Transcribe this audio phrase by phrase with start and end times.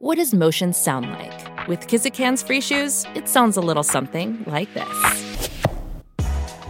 [0.00, 1.66] What does motion sound like?
[1.66, 5.50] With Kizikans free shoes, it sounds a little something like this.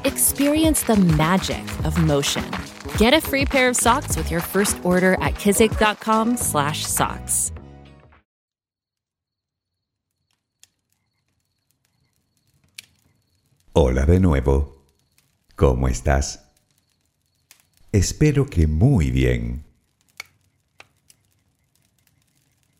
[0.05, 2.51] Experience the magic of motion.
[2.97, 7.53] Get a free pair of socks with your first order at kizik.com/socks.
[13.75, 14.73] Hola de nuevo.
[15.55, 16.41] ¿Cómo estás?
[17.93, 19.68] Espero que muy bien.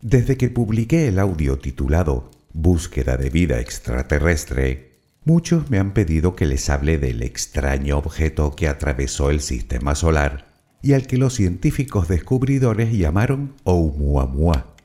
[0.01, 4.93] Desde que publiqué el audio titulado Búsqueda de vida extraterrestre,
[5.25, 10.55] muchos me han pedido que les hable del extraño objeto que atravesó el sistema solar
[10.83, 14.77] y al que los científicos descubridores llamaron Oumuamua,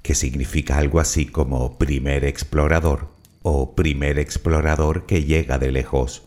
[0.00, 3.08] que significa algo así como primer explorador
[3.42, 6.22] o primer explorador que llega de lejos.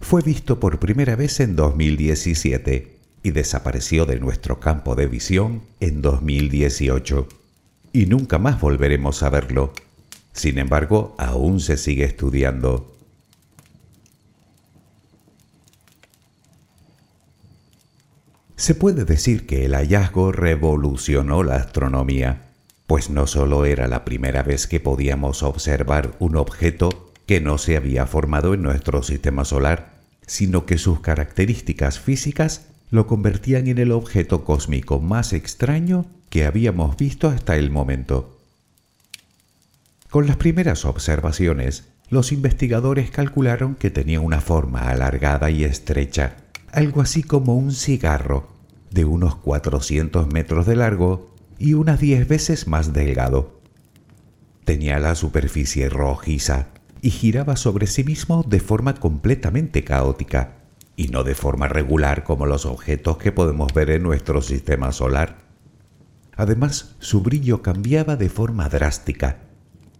[0.00, 2.93] Fue visto por primera vez en 2017
[3.24, 7.26] y desapareció de nuestro campo de visión en 2018
[7.92, 9.72] y nunca más volveremos a verlo.
[10.34, 12.94] Sin embargo, aún se sigue estudiando.
[18.56, 22.50] Se puede decir que el hallazgo revolucionó la astronomía,
[22.86, 27.78] pues no solo era la primera vez que podíamos observar un objeto que no se
[27.78, 29.94] había formado en nuestro sistema solar,
[30.26, 36.96] sino que sus características físicas lo convertían en el objeto cósmico más extraño que habíamos
[36.96, 38.38] visto hasta el momento.
[40.10, 46.36] Con las primeras observaciones, los investigadores calcularon que tenía una forma alargada y estrecha,
[46.70, 48.48] algo así como un cigarro,
[48.90, 53.60] de unos 400 metros de largo y unas 10 veces más delgado.
[54.64, 56.68] Tenía la superficie rojiza
[57.00, 60.63] y giraba sobre sí mismo de forma completamente caótica
[60.96, 65.38] y no de forma regular como los objetos que podemos ver en nuestro sistema solar.
[66.36, 69.44] Además, su brillo cambiaba de forma drástica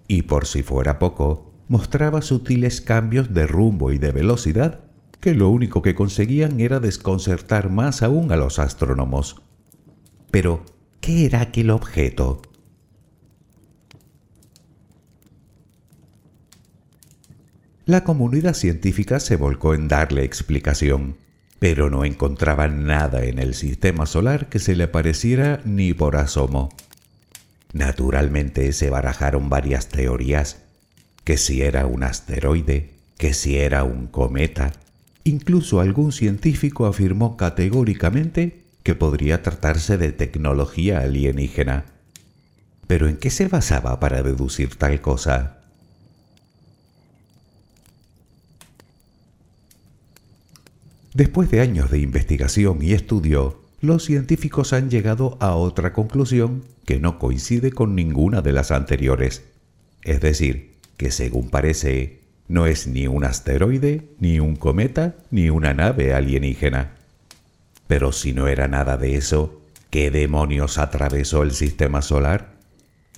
[0.09, 4.81] y por si fuera poco, mostraba sutiles cambios de rumbo y de velocidad
[5.21, 9.41] que lo único que conseguían era desconcertar más aún a los astrónomos.
[10.31, 10.65] Pero,
[11.00, 12.43] ¿qué era aquel objeto?
[17.86, 21.18] La comunidad científica se volcó en darle explicación,
[21.58, 26.70] pero no encontraban nada en el sistema solar que se le pareciera ni por asomo.
[27.74, 30.62] Naturalmente se barajaron varias teorías,
[31.24, 34.72] que si era un asteroide, que si era un cometa,
[35.22, 41.84] incluso algún científico afirmó categóricamente que podría tratarse de tecnología alienígena.
[42.86, 45.63] Pero ¿en qué se basaba para deducir tal cosa?
[51.14, 56.98] Después de años de investigación y estudio, los científicos han llegado a otra conclusión que
[56.98, 59.44] no coincide con ninguna de las anteriores.
[60.02, 65.72] Es decir, que según parece, no es ni un asteroide, ni un cometa, ni una
[65.72, 66.97] nave alienígena.
[67.86, 72.56] Pero si no era nada de eso, ¿qué demonios atravesó el sistema solar?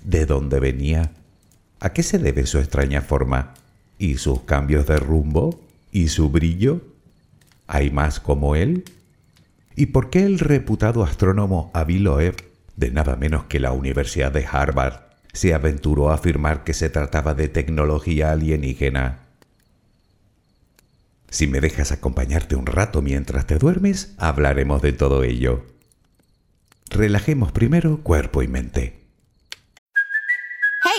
[0.05, 1.13] ¿De dónde venía?
[1.81, 3.55] ¿A qué se debe su extraña forma?
[3.99, 5.65] ¿Y sus cambios de rumbo?
[5.93, 6.83] ¿Y su brillo?
[7.67, 8.85] ¿Hay más como él?
[9.75, 12.37] ¿Y por qué el reputado astrónomo Avi Loeb,
[12.77, 15.01] de nada menos que la Universidad de Harvard,
[15.33, 19.21] se aventuró a afirmar que se trataba de tecnología alienígena?
[21.29, 25.67] Si me dejas acompañarte un rato mientras te duermes, hablaremos de todo ello.
[26.89, 29.06] Relajemos primero cuerpo y mente.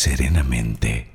[0.00, 1.10] serenamente.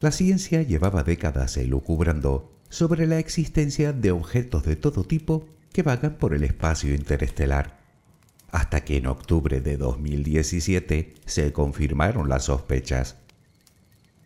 [0.00, 6.14] La ciencia llevaba décadas elucubrando sobre la existencia de objetos de todo tipo que vagan
[6.14, 7.80] por el espacio interestelar,
[8.52, 13.16] hasta que en octubre de 2017 se confirmaron las sospechas.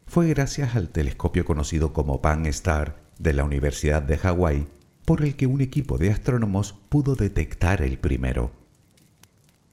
[0.06, 4.66] fue gracias al telescopio conocido como Pan-STAR de la Universidad de Hawái,
[5.06, 8.52] por el que un equipo de astrónomos pudo detectar el primero.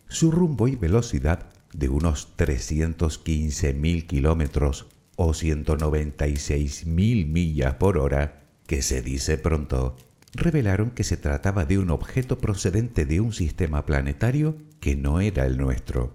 [0.08, 6.86] Su rumbo y velocidad de unos 315.000 kilómetros o 196.000
[7.28, 9.98] millas por hora, que se dice pronto,
[10.36, 15.46] revelaron que se trataba de un objeto procedente de un sistema planetario que no era
[15.46, 16.14] el nuestro.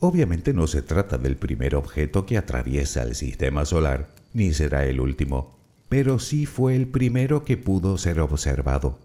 [0.00, 5.00] Obviamente no se trata del primer objeto que atraviesa el sistema solar, ni será el
[5.00, 5.56] último,
[5.88, 8.98] pero sí fue el primero que pudo ser observado.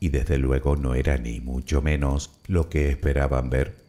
[0.00, 3.87] Y desde luego no era ni mucho menos lo que esperaban ver.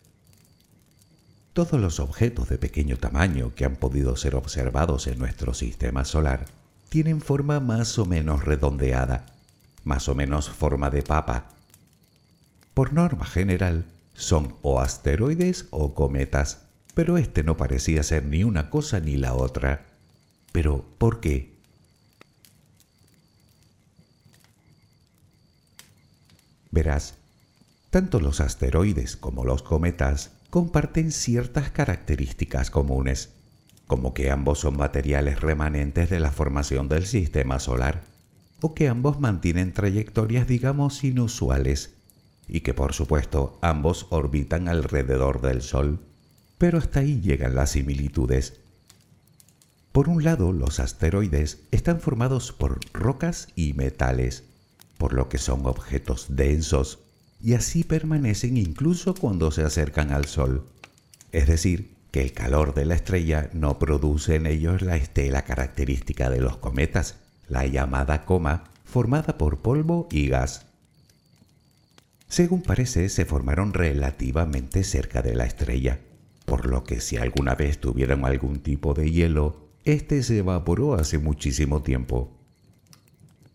[1.59, 6.45] Todos los objetos de pequeño tamaño que han podido ser observados en nuestro sistema solar
[6.87, 9.25] tienen forma más o menos redondeada,
[9.83, 11.49] más o menos forma de papa.
[12.73, 16.61] Por norma general, son o asteroides o cometas,
[16.93, 19.85] pero este no parecía ser ni una cosa ni la otra.
[20.53, 21.57] Pero, ¿por qué?
[26.71, 27.15] Verás,
[27.89, 33.33] tanto los asteroides como los cometas comparten ciertas características comunes,
[33.87, 38.03] como que ambos son materiales remanentes de la formación del sistema solar,
[38.61, 41.95] o que ambos mantienen trayectorias digamos inusuales
[42.47, 45.99] y que por supuesto ambos orbitan alrededor del Sol,
[46.57, 48.59] pero hasta ahí llegan las similitudes.
[49.91, 54.43] Por un lado, los asteroides están formados por rocas y metales,
[54.97, 56.99] por lo que son objetos densos,
[57.41, 60.65] y así permanecen incluso cuando se acercan al Sol.
[61.31, 66.29] Es decir, que el calor de la estrella no produce en ellos la estela característica
[66.29, 67.15] de los cometas,
[67.47, 70.65] la llamada coma, formada por polvo y gas.
[72.27, 75.99] Según parece, se formaron relativamente cerca de la estrella,
[76.45, 81.17] por lo que si alguna vez tuvieron algún tipo de hielo, este se evaporó hace
[81.17, 82.38] muchísimo tiempo.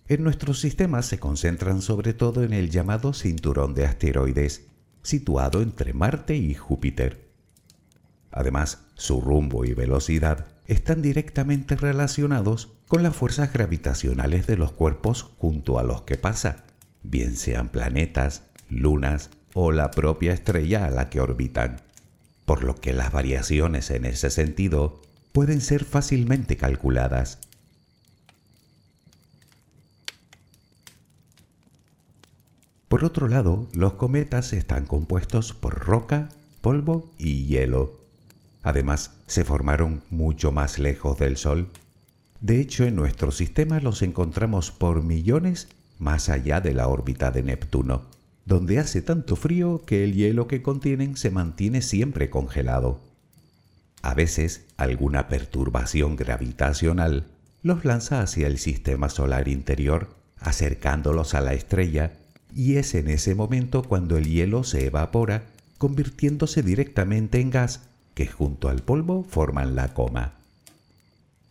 [0.06, 4.66] En nuestro sistema se concentran sobre todo en el llamado cinturón de asteroides,
[5.02, 7.28] situado entre Marte y Júpiter.
[8.30, 15.22] Además, su rumbo y velocidad están directamente relacionados con las fuerzas gravitacionales de los cuerpos
[15.38, 16.64] junto a los que pasa,
[17.02, 21.80] bien sean planetas, lunas o la propia estrella a la que orbitan,
[22.44, 25.00] por lo que las variaciones en ese sentido
[25.32, 27.38] pueden ser fácilmente calculadas.
[32.94, 36.28] Por otro lado, los cometas están compuestos por roca,
[36.60, 37.98] polvo y hielo.
[38.62, 41.70] Además, se formaron mucho más lejos del Sol.
[42.40, 45.66] De hecho, en nuestro sistema los encontramos por millones
[45.98, 48.02] más allá de la órbita de Neptuno
[48.44, 53.00] donde hace tanto frío que el hielo que contienen se mantiene siempre congelado.
[54.02, 57.26] A veces, alguna perturbación gravitacional
[57.60, 62.20] los lanza hacia el sistema solar interior, acercándolos a la estrella,
[62.54, 65.44] y es en ese momento cuando el hielo se evapora,
[65.78, 70.34] convirtiéndose directamente en gas que junto al polvo forman la coma.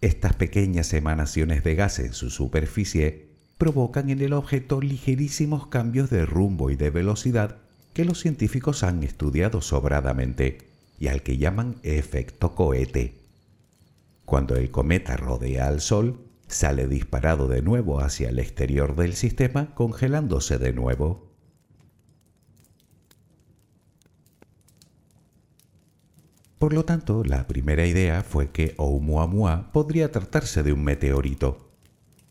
[0.02, 6.26] Estas pequeñas emanaciones de gas en su superficie provocan en el objeto ligerísimos cambios de
[6.26, 7.58] rumbo y de velocidad
[7.94, 10.58] que los científicos han estudiado sobradamente
[11.00, 13.14] y al que llaman efecto cohete.
[14.26, 16.20] Cuando el cometa rodea al Sol,
[16.54, 21.32] sale disparado de nuevo hacia el exterior del sistema, congelándose de nuevo.
[26.60, 31.74] Por lo tanto, la primera idea fue que Oumuamua podría tratarse de un meteorito,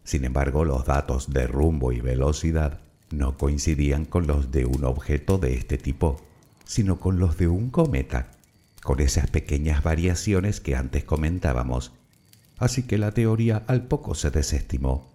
[0.05, 2.81] sin embargo, los datos de rumbo y velocidad
[3.11, 6.21] no coincidían con los de un objeto de este tipo,
[6.65, 8.31] sino con los de un cometa,
[8.83, 11.93] con esas pequeñas variaciones que antes comentábamos.
[12.62, 15.11] Así que la teoría al poco se desestimó.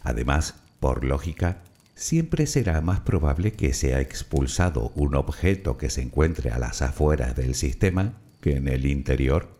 [0.00, 1.58] Además, por lógica,
[1.94, 7.36] siempre será más probable que sea expulsado un objeto que se encuentre a las afueras
[7.36, 9.50] del sistema que en el interior.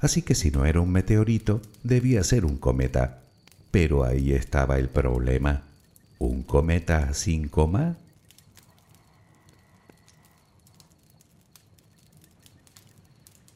[0.00, 3.22] Así que si no era un meteorito, debía ser un cometa.
[3.70, 5.62] Pero ahí estaba el problema.
[6.18, 7.96] ¿Un cometa sin coma?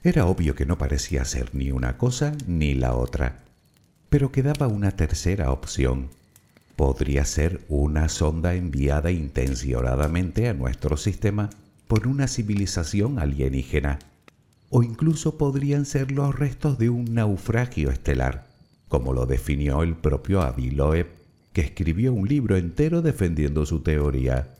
[0.05, 3.43] Era obvio que no parecía ser ni una cosa ni la otra,
[4.11, 6.11] pero quedaba una tercera opción.
[6.77, 11.51] Podría ser una sonda enviada intencionadamente a nuestro sistema
[11.89, 13.99] por una civilización alienígena,
[14.71, 18.55] o incluso podrían ser los restos de un naufragio estelar
[18.95, 21.09] como lo definió el propio Avi Loeb,
[21.53, 24.55] que escribió un libro entero defendiendo su teoría.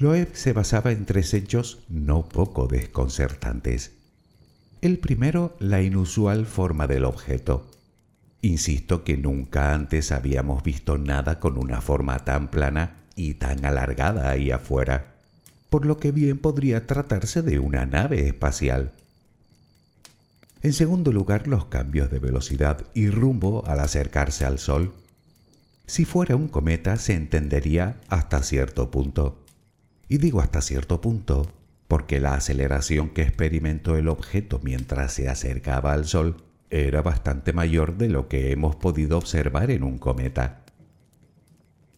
[0.00, 3.92] Loeb se basaba en tres hechos no poco desconcertantes.
[4.80, 7.70] El primero, la inusual forma del objeto.
[8.40, 14.30] Insisto que nunca antes habíamos visto nada con una forma tan plana y tan alargada
[14.30, 15.16] ahí afuera,
[15.68, 18.92] por lo que bien podría tratarse de una nave espacial.
[20.62, 24.94] En segundo lugar, los cambios de velocidad y rumbo al acercarse al Sol.
[25.86, 29.36] Si fuera un cometa se entendería hasta cierto punto.
[30.10, 31.46] Y digo hasta cierto punto
[31.86, 36.36] porque la aceleración que experimentó el objeto mientras se acercaba al Sol
[36.68, 40.64] era bastante mayor de lo que hemos podido observar en un cometa.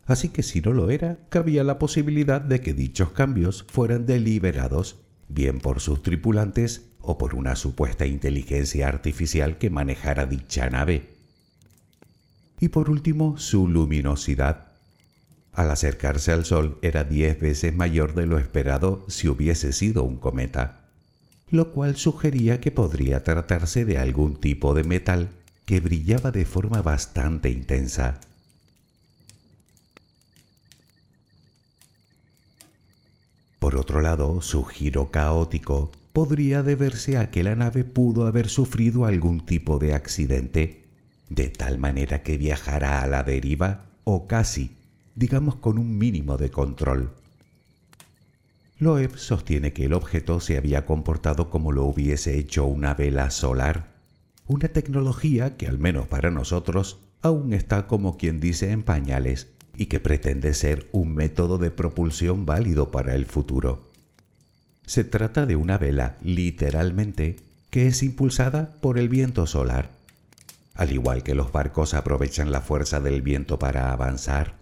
[0.05, 4.99] Así que si no lo era, cabía la posibilidad de que dichos cambios fueran deliberados,
[5.29, 11.15] bien por sus tripulantes o por una supuesta inteligencia artificial que manejara dicha nave.
[12.61, 14.72] Y por último, su luminosidad.
[15.53, 20.17] Al acercarse al Sol era diez veces mayor de lo esperado si hubiese sido un
[20.17, 20.89] cometa,
[21.51, 25.29] lo cual sugería que podría tratarse de algún tipo de metal
[25.67, 28.21] que brillaba de forma bastante intensa.
[33.59, 39.05] Por otro lado, su giro caótico podría deberse a que la nave pudo haber sufrido
[39.05, 40.85] algún tipo de accidente,
[41.29, 44.77] de tal manera que viajara a la deriva o casi,
[45.15, 47.11] digamos con un mínimo de control.
[48.79, 53.93] Loeb sostiene que el objeto se había comportado como lo hubiese hecho una vela solar,
[54.47, 59.87] una tecnología que al menos para nosotros aún está como quien dice en pañales y
[59.87, 63.89] que pretende ser un método de propulsión válido para el futuro.
[64.85, 67.37] Se trata de una vela, literalmente,
[67.71, 69.91] que es impulsada por el viento solar.
[70.75, 74.62] Al igual que los barcos aprovechan la fuerza del viento para avanzar.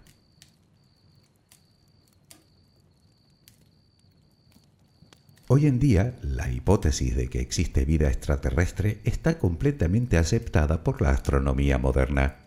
[5.53, 11.09] Hoy en día, la hipótesis de que existe vida extraterrestre está completamente aceptada por la
[11.09, 12.37] astronomía moderna.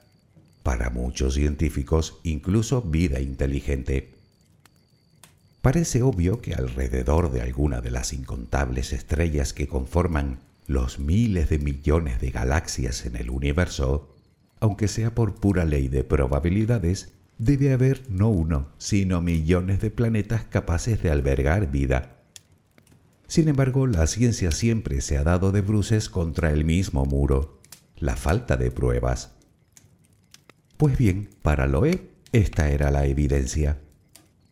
[0.63, 4.15] Para muchos científicos, incluso vida inteligente.
[5.61, 11.59] Parece obvio que alrededor de alguna de las incontables estrellas que conforman los miles de
[11.59, 14.17] millones de galaxias en el universo,
[14.61, 20.45] aunque sea por pura ley de probabilidades, debe haber no uno, sino millones de planetas
[20.45, 22.14] capaces de albergar vida.
[23.27, 27.61] Sin embargo, la ciencia siempre se ha dado de bruces contra el mismo muro,
[27.97, 29.33] la falta de pruebas.
[30.77, 33.79] Pues bien, para Loeb, esta era la evidencia.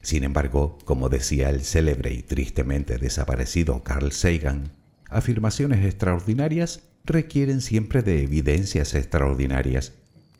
[0.00, 4.72] Sin embargo, como decía el célebre y tristemente desaparecido Carl Sagan,
[5.08, 9.92] afirmaciones extraordinarias requieren siempre de evidencias extraordinarias.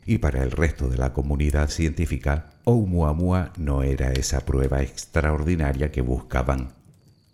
[0.05, 6.01] Y para el resto de la comunidad científica, Oumuamua no era esa prueba extraordinaria que
[6.01, 6.73] buscaban.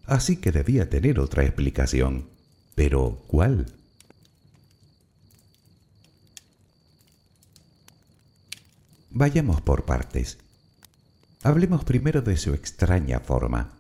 [0.10, 2.30] Así que debía tener otra explicación.
[2.74, 3.68] Pero, ¿cuál?
[9.12, 10.40] Vayamos por partes.
[11.44, 13.74] Hablemos primero de su extraña forma.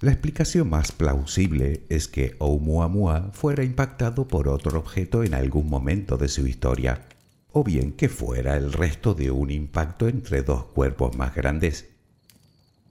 [0.00, 6.18] La explicación más plausible es que Oumuamua fuera impactado por otro objeto en algún momento
[6.18, 7.06] de su historia,
[7.52, 11.89] o bien que fuera el resto de un impacto entre dos cuerpos más grandes.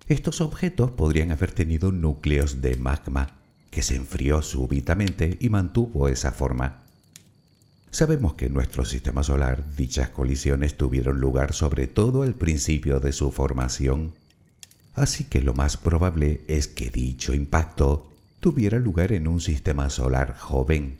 [0.10, 3.38] Estos objetos podrían haber tenido núcleos de magma,
[3.70, 6.82] que se enfrió súbitamente y mantuvo esa forma.
[7.92, 13.12] Sabemos que en nuestro sistema solar dichas colisiones tuvieron lugar sobre todo al principio de
[13.12, 14.14] su formación,
[14.96, 20.36] así que lo más probable es que dicho impacto tuviera lugar en un sistema solar
[20.36, 20.98] joven.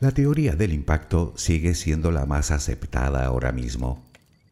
[0.00, 4.04] La teoría del impacto sigue siendo la más aceptada ahora mismo,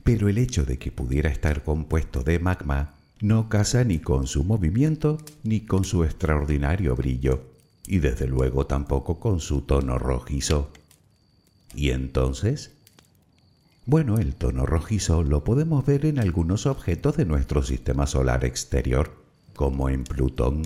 [0.02, 4.42] pero el hecho de que pudiera estar compuesto de magma no casa ni con su
[4.42, 7.44] movimiento ni con su extraordinario brillo,
[7.86, 10.72] y desde luego tampoco con su tono rojizo.
[11.76, 12.72] ¿Y entonces?
[13.84, 19.12] Bueno, el tono rojizo lo podemos ver en algunos objetos de nuestro sistema solar exterior,
[19.54, 20.62] como en Plutón.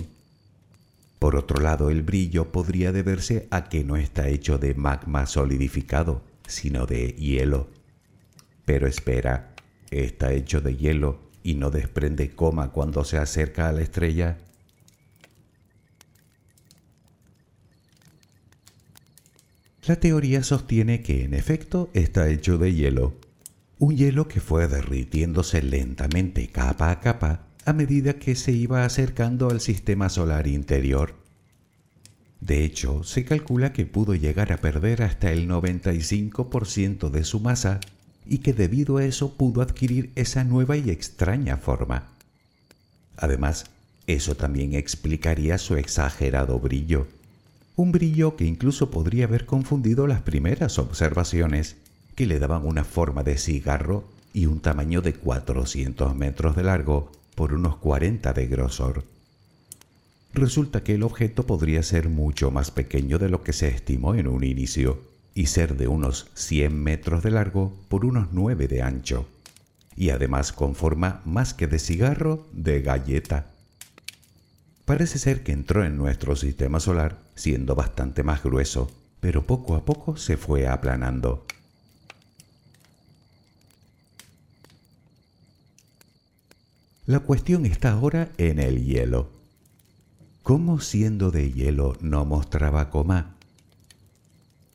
[1.21, 6.23] Por otro lado, el brillo podría deberse a que no está hecho de magma solidificado,
[6.47, 7.69] sino de hielo.
[8.65, 9.53] Pero espera,
[9.91, 14.39] está hecho de hielo y no desprende coma cuando se acerca a la estrella?
[19.85, 23.13] La teoría sostiene que en efecto está hecho de hielo,
[23.77, 29.49] un hielo que fue derritiéndose lentamente capa a capa a medida que se iba acercando
[29.49, 31.15] al sistema solar interior.
[32.39, 37.79] De hecho, se calcula que pudo llegar a perder hasta el 95% de su masa
[38.25, 42.09] y que debido a eso pudo adquirir esa nueva y extraña forma.
[43.17, 43.65] Además,
[44.07, 47.07] eso también explicaría su exagerado brillo,
[47.75, 51.77] un brillo que incluso podría haber confundido las primeras observaciones,
[52.15, 57.11] que le daban una forma de cigarro y un tamaño de 400 metros de largo
[57.41, 59.03] por unos 40 de grosor.
[60.31, 64.27] Resulta que el objeto podría ser mucho más pequeño de lo que se estimó en
[64.27, 65.01] un inicio
[65.33, 69.25] y ser de unos 100 metros de largo por unos 9 de ancho,
[69.95, 73.47] y además con forma más que de cigarro, de galleta.
[74.85, 79.83] Parece ser que entró en nuestro sistema solar siendo bastante más grueso, pero poco a
[79.83, 81.47] poco se fue aplanando.
[87.11, 89.31] La cuestión está ahora en el hielo.
[90.43, 93.35] ¿Cómo siendo de hielo no mostraba coma?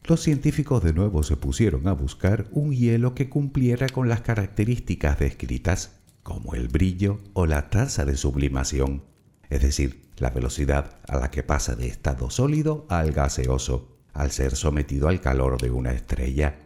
[0.05, 5.19] Los científicos de nuevo se pusieron a buscar un hielo que cumpliera con las características
[5.19, 9.03] descritas, como el brillo o la tasa de sublimación,
[9.49, 14.57] es decir, la velocidad a la que pasa de estado sólido al gaseoso, al ser
[14.57, 16.59] sometido al calor de una estrella.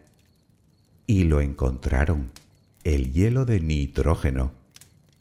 [1.07, 2.33] Y lo encontraron,
[2.83, 4.59] el hielo de nitrógeno,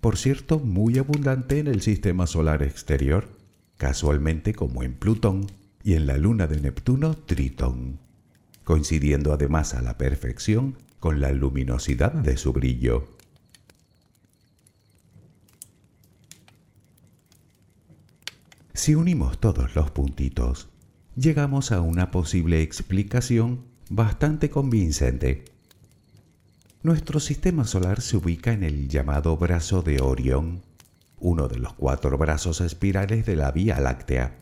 [0.01, 3.29] por cierto muy abundante en el sistema solar exterior,
[3.77, 5.47] casualmente como en Plutón
[5.83, 7.99] y en la luna de Neptuno Tritón
[8.69, 13.07] coincidiendo además a la perfección con la luminosidad de su brillo.
[18.75, 20.69] Si unimos todos los puntitos,
[21.15, 25.45] llegamos a una posible explicación bastante convincente.
[26.81, 30.61] Nuestro sistema solar se ubica en el llamado brazo de Orión,
[31.19, 34.35] uno de los cuatro brazos espirales de la Vía Láctea.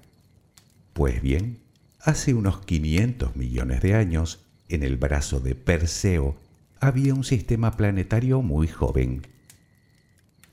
[0.94, 1.60] Pues bien,
[2.08, 6.38] Hace unos 500 millones de años, en el brazo de Perseo,
[6.80, 9.28] había un sistema planetario muy joven.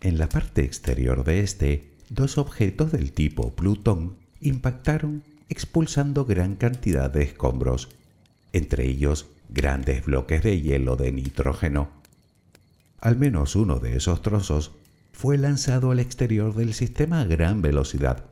[0.01, 7.09] En la parte exterior de este, dos objetos del tipo Plutón impactaron expulsando gran cantidad
[7.09, 7.89] de escombros,
[8.53, 11.89] entre ellos grandes bloques de hielo de nitrógeno.
[13.01, 14.73] Al menos uno de esos trozos
[15.13, 18.25] fue lanzado al exterior del sistema a gran velocidad,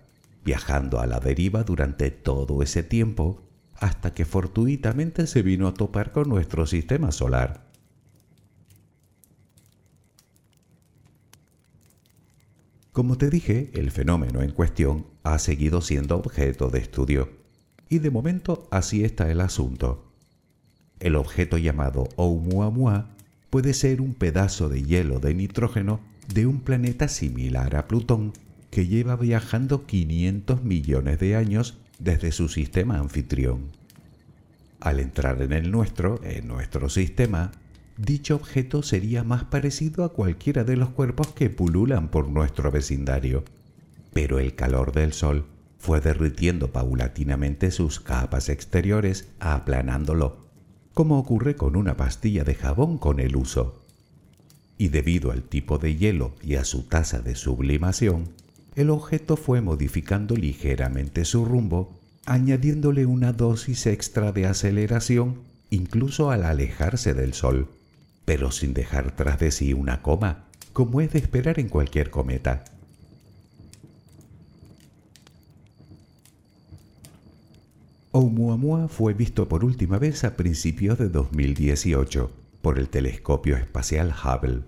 [0.44, 3.40] viajando a la deriva durante todo ese tiempo
[3.76, 7.70] hasta que fortuitamente se vino a topar con nuestro sistema solar.
[12.90, 17.30] Como te dije, el fenómeno en cuestión ha seguido siendo objeto de estudio,
[17.88, 20.11] y de momento así está el asunto.
[21.02, 23.08] El objeto llamado Oumuamua
[23.50, 25.98] puede ser un pedazo de hielo de nitrógeno
[26.32, 28.32] de un planeta similar a Plutón
[28.70, 33.72] que lleva viajando 500 millones de años desde su sistema anfitrión.
[34.78, 37.50] Al entrar en el nuestro, en nuestro sistema,
[37.96, 43.42] dicho objeto sería más parecido a cualquiera de los cuerpos que pululan por nuestro vecindario.
[44.12, 45.46] Pero el calor del Sol
[45.78, 50.41] fue derritiendo paulatinamente sus capas exteriores, aplanándolo,
[50.94, 53.82] como ocurre con una pastilla de jabón con el uso.
[54.78, 58.30] Y debido al tipo de hielo y a su tasa de sublimación,
[58.74, 66.44] el objeto fue modificando ligeramente su rumbo, añadiéndole una dosis extra de aceleración incluso al
[66.44, 67.68] alejarse del Sol,
[68.24, 72.64] pero sin dejar tras de sí una coma, como es de esperar en cualquier cometa.
[78.12, 84.62] Oumuamua fue visto por última vez a principios de 2018 por el telescopio espacial Hubble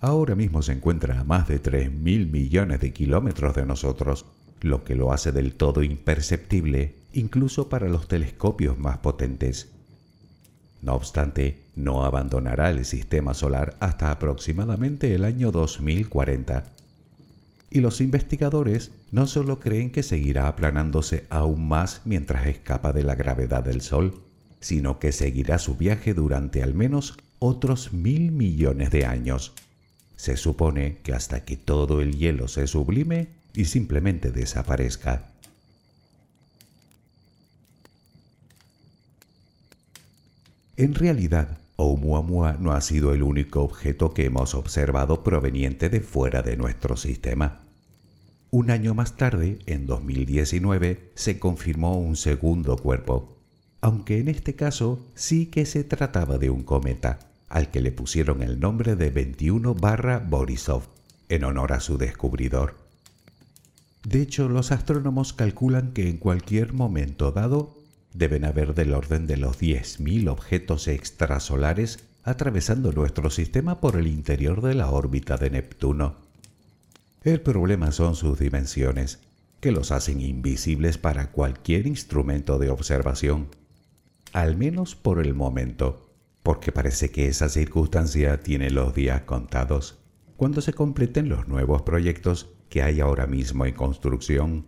[0.00, 4.26] ahora mismo se encuentra a más de 3.000 millones de kilómetros de nosotros,
[4.60, 9.70] lo que lo hace del todo imperceptible incluso para los telescopios más potentes.
[10.82, 16.64] No obstante, no abandonará el sistema solar hasta aproximadamente el año 2040.
[17.70, 23.14] Y los investigadores no solo creen que seguirá aplanándose aún más mientras escapa de la
[23.14, 24.24] gravedad del Sol,
[24.60, 29.54] sino que seguirá su viaje durante al menos otros mil millones de años.
[30.16, 35.30] Se supone que hasta que todo el hielo se sublime y simplemente desaparezca.
[40.76, 46.42] En realidad, Oumuamua no ha sido el único objeto que hemos observado proveniente de fuera
[46.42, 47.62] de nuestro sistema.
[48.50, 53.38] Un año más tarde, en 2019, se confirmó un segundo cuerpo,
[53.80, 58.42] aunque en este caso sí que se trataba de un cometa al que le pusieron
[58.42, 60.82] el nombre de 21 barra Borisov,
[61.30, 62.74] en honor a su descubridor.
[64.04, 67.79] De hecho, los astrónomos calculan que en cualquier momento dado
[68.12, 74.60] deben haber del orden de los 10.000 objetos extrasolares atravesando nuestro sistema por el interior
[74.60, 76.16] de la órbita de Neptuno.
[77.22, 79.20] El problema son sus dimensiones,
[79.60, 83.48] que los hacen invisibles para cualquier instrumento de observación,
[84.32, 86.08] al menos por el momento,
[86.42, 89.98] porque parece que esa circunstancia tiene los días contados
[90.36, 94.64] cuando se completen los nuevos proyectos que hay ahora mismo en construcción.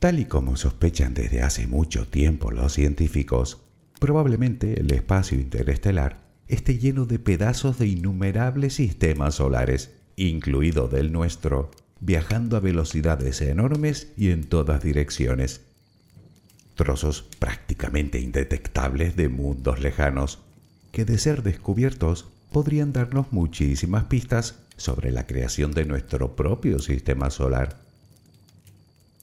[0.00, 3.58] Tal y como sospechan desde hace mucho tiempo los científicos,
[3.98, 11.70] probablemente el espacio interestelar esté lleno de pedazos de innumerables sistemas solares, incluido del nuestro,
[12.00, 15.60] viajando a velocidades enormes y en todas direcciones.
[16.76, 20.38] Trozos prácticamente indetectables de mundos lejanos,
[20.92, 27.28] que de ser descubiertos podrían darnos muchísimas pistas sobre la creación de nuestro propio sistema
[27.28, 27.89] solar.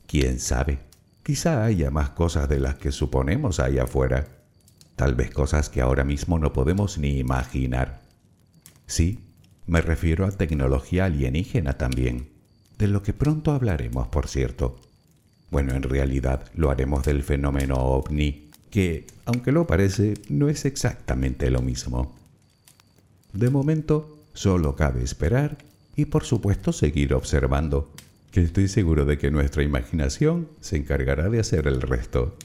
[0.08, 0.80] ¿Quién sabe?
[1.22, 4.26] Quizá haya más cosas de las que suponemos allá afuera.
[4.96, 8.00] Tal vez cosas que ahora mismo no podemos ni imaginar.
[8.86, 9.20] Sí,
[9.66, 12.30] me refiero a tecnología alienígena también,
[12.78, 14.80] de lo que pronto hablaremos, por cierto.
[15.52, 21.52] Bueno, en realidad lo haremos del fenómeno ovni, que, aunque lo parece, no es exactamente
[21.52, 22.16] lo mismo.
[23.34, 25.58] De momento, solo cabe esperar
[25.98, 27.92] y por supuesto seguir observando
[28.32, 32.38] que estoy seguro de que nuestra imaginación se encargará de hacer el resto.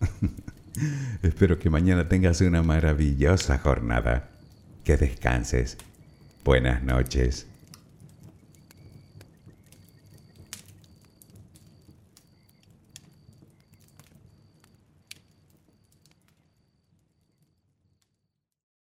[1.22, 4.30] Espero que mañana tengas una maravillosa jornada.
[4.84, 5.76] Que descanses.
[6.42, 7.49] Buenas noches.